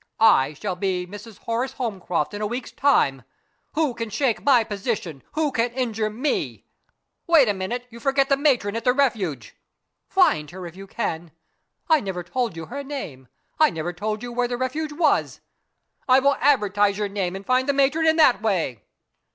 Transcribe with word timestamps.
I 0.19 0.55
shall 0.55 0.75
be 0.75 1.05
Mrs. 1.05 1.37
Horace 1.37 1.73
Holmcroft 1.73 2.33
in 2.33 2.41
a 2.41 2.47
week's 2.47 2.71
time. 2.71 3.21
Who 3.73 3.93
can 3.93 4.09
shake 4.09 4.43
my 4.43 4.63
position? 4.63 5.21
Who 5.33 5.51
can 5.51 5.69
injure 5.73 6.09
Me?" 6.09 6.65
"Wait 7.27 7.47
a 7.47 7.53
little. 7.53 7.77
You 7.91 7.99
forget 7.99 8.27
the 8.27 8.35
matron 8.35 8.75
at 8.75 8.83
the 8.83 8.93
Refuge." 8.93 9.55
"Find 10.07 10.49
her, 10.49 10.65
if 10.65 10.75
you 10.75 10.87
can. 10.87 11.29
I 11.87 11.99
never 11.99 12.23
told 12.23 12.57
you 12.57 12.65
her 12.65 12.83
name. 12.83 13.27
I 13.59 13.69
never 13.69 13.93
told 13.93 14.23
you 14.23 14.31
where 14.33 14.47
the 14.47 14.57
Refuge 14.57 14.91
was." 14.93 15.39
"I 16.09 16.17
will 16.19 16.33
advertise 16.39 16.97
your 16.97 17.07
name, 17.07 17.35
and 17.35 17.45
find 17.45 17.69
the 17.69 17.71
matron 17.73 18.07
in 18.07 18.15
that 18.15 18.41
way." 18.41 18.81